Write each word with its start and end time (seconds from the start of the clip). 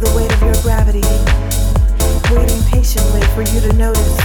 the 0.00 0.14
weight 0.14 0.32
of 0.32 0.42
your 0.42 0.54
gravity, 0.62 1.02
waiting 2.30 2.62
patiently 2.70 3.22
for 3.34 3.42
you 3.42 3.60
to 3.60 3.72
notice, 3.74 4.18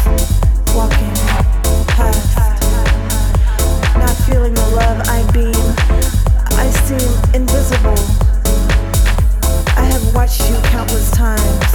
walking 0.75 1.13
past. 1.89 2.37
Not 3.97 4.15
feeling 4.27 4.53
the 4.53 4.67
love 4.77 5.01
I 5.09 5.25
beam, 5.33 5.57
I 6.61 6.69
seem 6.85 7.09
invisible. 7.33 7.97
I 9.73 9.85
have 9.89 10.13
watched 10.13 10.47
you 10.47 10.55
countless 10.69 11.09
times, 11.09 11.71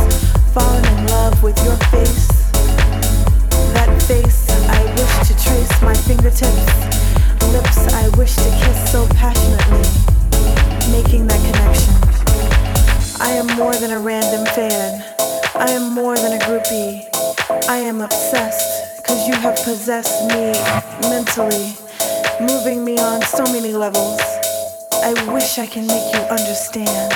fallen 0.54 0.84
in 0.84 1.06
love 1.08 1.42
with 1.42 1.58
your 1.64 1.76
face. 1.90 2.28
That 3.74 3.90
face 4.06 4.48
I 4.68 4.84
wish 4.94 5.26
to 5.26 5.34
trace 5.42 5.82
my 5.82 5.94
fingertips, 5.94 6.66
lips 7.50 7.92
I 7.92 8.08
wish 8.16 8.36
to 8.36 8.50
kiss 8.62 8.92
so 8.92 9.08
passionately, 9.08 9.82
making 10.92 11.26
that 11.26 11.40
connection. 11.50 12.17
I 13.20 13.32
am 13.32 13.48
more 13.56 13.74
than 13.74 13.90
a 13.90 13.98
random 13.98 14.46
fan. 14.54 15.04
I 15.56 15.70
am 15.70 15.92
more 15.92 16.16
than 16.16 16.40
a 16.40 16.44
groupie. 16.44 17.04
I 17.68 17.78
am 17.78 18.00
obsessed 18.00 18.98
because 18.98 19.26
you 19.26 19.34
have 19.34 19.56
possessed 19.64 20.22
me 20.28 20.52
mentally, 21.08 21.74
moving 22.40 22.84
me 22.84 22.96
on 22.98 23.20
so 23.22 23.44
many 23.52 23.72
levels. 23.72 24.20
I 25.02 25.14
wish 25.32 25.58
I 25.58 25.66
can 25.66 25.88
make 25.88 26.14
you 26.14 26.20
understand. 26.30 27.12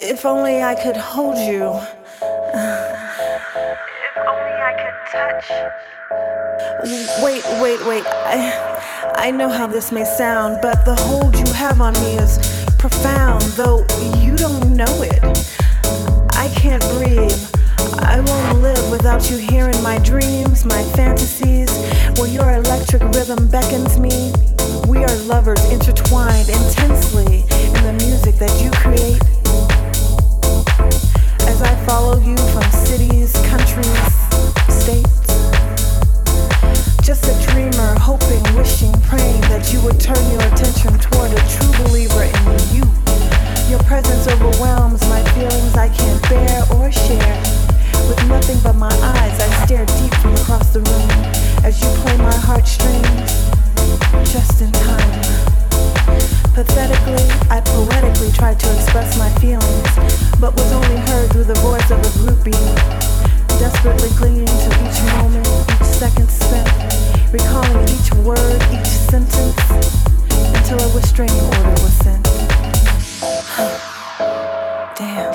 If 0.00 0.26
only 0.26 0.60
I 0.62 0.74
could 0.74 0.96
hold 0.96 1.38
you. 1.38 1.78
If 4.02 4.16
only 4.26 4.54
I 4.58 4.74
could 4.80 4.96
touch. 5.12 5.50
Wait, 7.22 7.44
wait, 7.60 7.86
wait. 7.86 8.04
I, 8.06 8.77
I 9.00 9.30
know 9.30 9.48
how 9.48 9.68
this 9.68 9.92
may 9.92 10.04
sound, 10.04 10.58
but 10.60 10.84
the 10.84 10.96
hold 10.96 11.38
you 11.38 11.52
have 11.52 11.80
on 11.80 11.92
me 11.94 12.18
is 12.18 12.38
profound, 12.78 13.42
though 13.54 13.86
you 14.18 14.34
don't 14.34 14.74
know 14.74 15.02
it. 15.02 15.22
I 16.34 16.48
can't 16.56 16.82
breathe. 16.94 17.38
I 18.00 18.20
won't 18.20 18.60
live 18.60 18.90
without 18.90 19.30
you 19.30 19.36
here 19.36 19.68
in 19.68 19.82
my 19.84 19.98
dreams, 19.98 20.64
my 20.64 20.82
fantasies, 20.94 21.70
where 22.18 22.28
your 22.28 22.50
electric 22.50 23.02
rhythm 23.14 23.48
beckons 23.48 24.00
me. 24.00 24.32
We 24.88 25.04
are 25.04 25.16
lovers 25.26 25.64
intertwined 25.70 26.48
intensely 26.48 27.44
in 27.76 27.82
the 27.86 27.96
music 28.00 28.34
that 28.36 28.54
you 28.60 28.70
create. 28.82 29.22
As 31.46 31.62
I 31.62 31.74
follow 31.86 32.18
you 32.18 32.36
from 32.52 32.64
cities, 32.72 33.32
countries, 33.46 34.14
states. 34.68 35.27
Just 37.08 37.24
a 37.24 37.48
dreamer, 37.48 37.96
hoping, 37.98 38.44
wishing, 38.52 38.92
praying 39.08 39.40
that 39.48 39.72
you 39.72 39.80
would 39.80 39.98
turn 39.98 40.20
your 40.28 40.44
attention 40.52 40.92
toward 41.00 41.32
a 41.32 41.40
true 41.48 41.72
believer 41.80 42.28
in 42.28 42.60
you. 42.68 42.84
Your 43.72 43.80
presence 43.88 44.28
overwhelms 44.28 45.00
my 45.08 45.24
feelings 45.32 45.72
I 45.72 45.88
can't 45.88 46.20
bear 46.28 46.60
or 46.76 46.92
share. 46.92 47.40
With 48.12 48.20
nothing 48.28 48.60
but 48.60 48.76
my 48.76 48.92
eyes, 48.92 49.40
I 49.40 49.48
stare 49.64 49.86
deep 49.96 50.12
from 50.20 50.36
across 50.36 50.68
the 50.76 50.84
room 50.84 51.08
as 51.64 51.80
you 51.80 51.88
play 52.04 52.18
my 52.18 52.36
heartstrings 52.44 53.32
just 54.28 54.60
in 54.60 54.68
time. 54.68 55.16
Pathetically, 56.52 57.24
I 57.48 57.64
poetically 57.64 58.32
tried 58.36 58.60
to 58.60 58.68
express 58.76 59.16
my 59.16 59.32
feelings, 59.40 59.88
but 60.36 60.52
was 60.52 60.70
only 60.76 61.00
heard 61.08 61.32
through 61.32 61.48
the 61.48 61.56
voice 61.64 61.88
of 61.88 62.04
a 62.04 62.12
groupie. 62.20 63.17
Desperately 63.58 64.10
clinging 64.10 64.46
to 64.46 64.70
each 64.86 65.02
moment, 65.16 65.48
each 65.72 65.86
second 65.86 66.30
spent, 66.30 66.68
recalling 67.32 67.88
each 67.88 68.12
word, 68.14 68.62
each 68.72 68.86
sentence, 68.86 69.60
until 70.54 70.80
a 70.80 70.88
restraining 70.94 71.40
order 71.40 71.70
was 71.82 71.92
sent. 72.04 72.24
damn, 74.96 75.32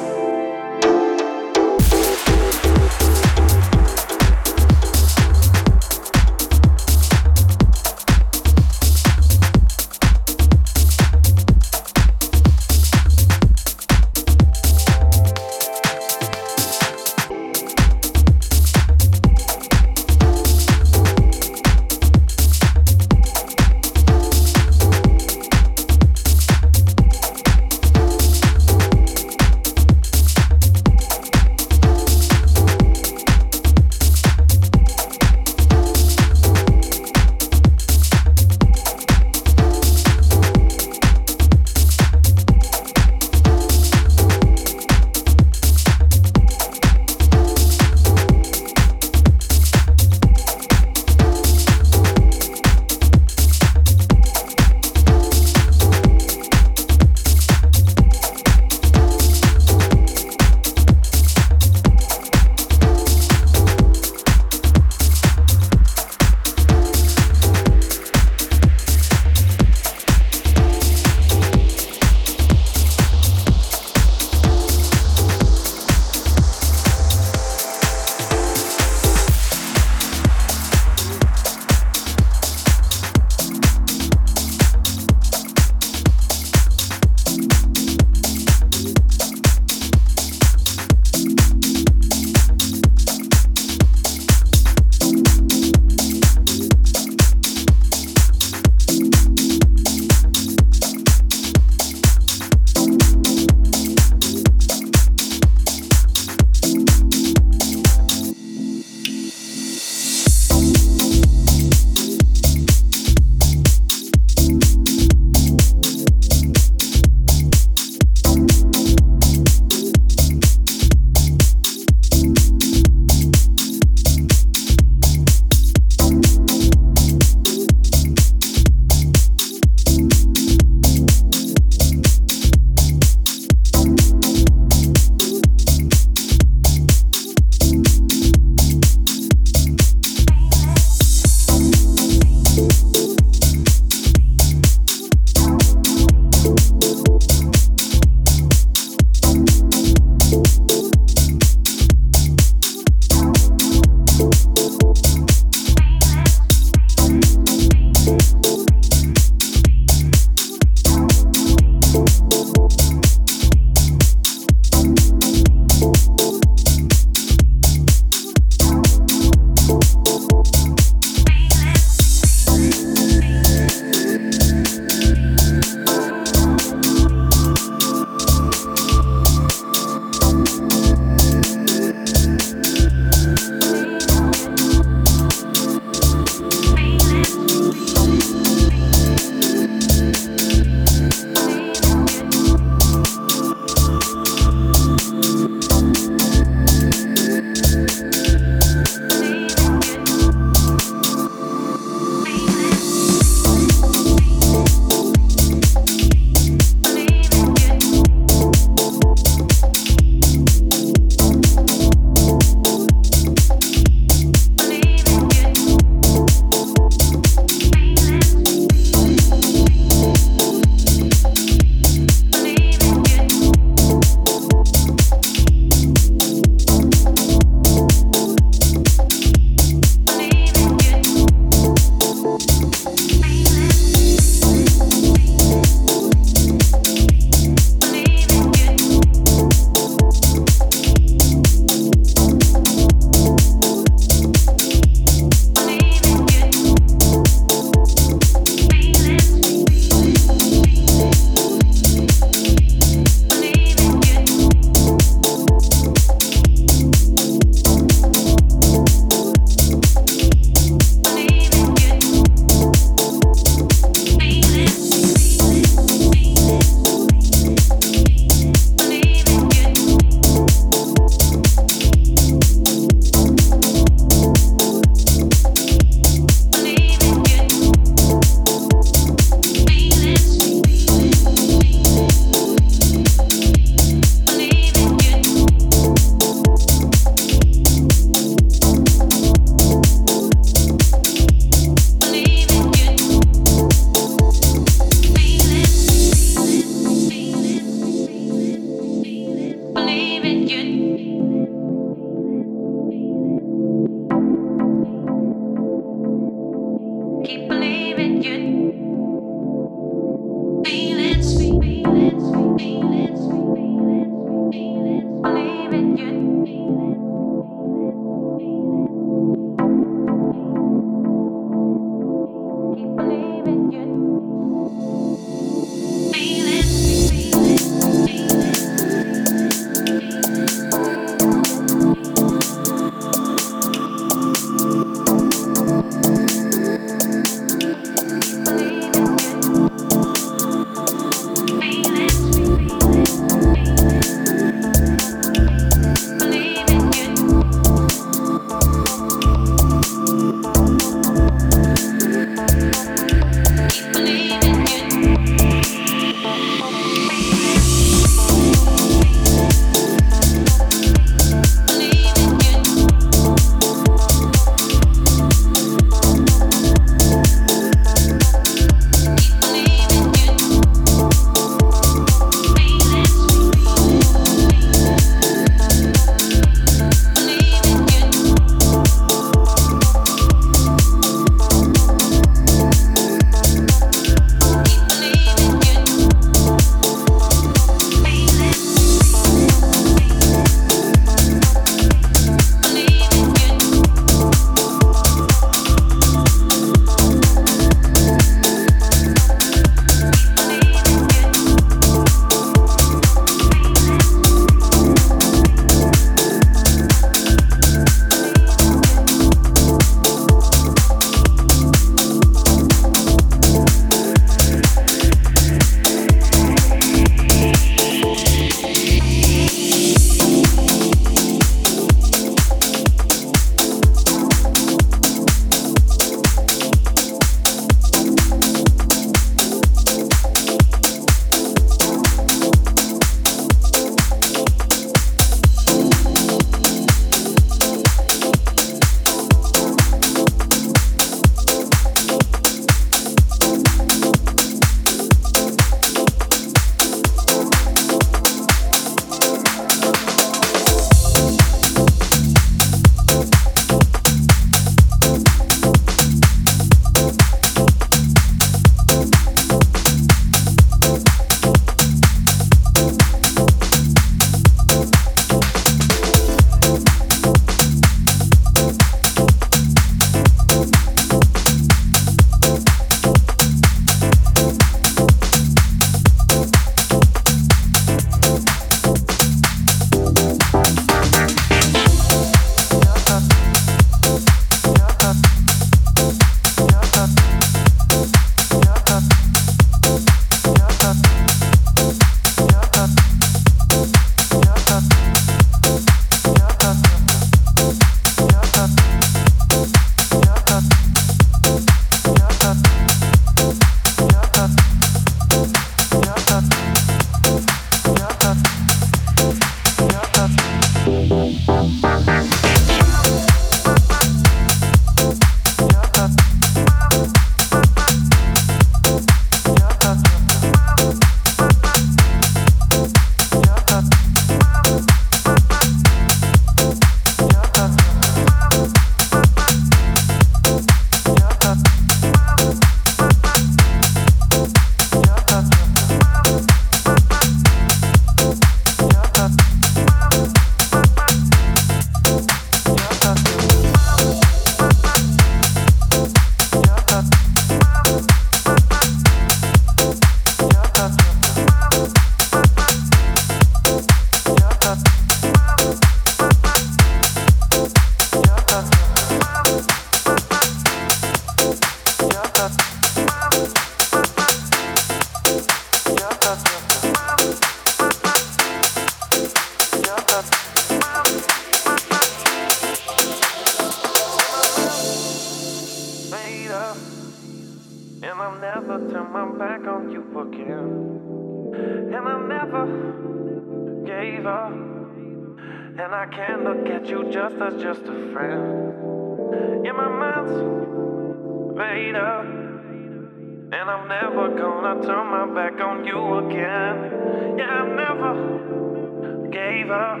never 594.00 594.28
gonna 594.28 594.82
turn 594.86 595.06
my 595.16 595.26
back 595.34 595.60
on 595.60 595.84
you 595.84 596.00
again. 596.24 597.38
Yeah, 597.38 597.62
I 597.62 597.66
never 597.82 599.28
gave 599.30 599.70
up. 599.70 600.00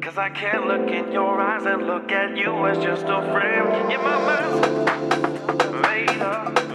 Cause 0.00 0.16
I 0.16 0.30
can't 0.30 0.66
look 0.66 0.88
in 0.88 1.12
your 1.12 1.40
eyes 1.40 1.66
and 1.66 1.86
look 1.86 2.10
at 2.12 2.36
you 2.36 2.66
as 2.66 2.78
just 2.78 3.04
a 3.04 3.20
friend. 3.32 3.90
Yeah, 3.90 4.02
my 4.08 4.18
mind's 4.28 4.60
made 5.82 6.20
up. 6.20 6.69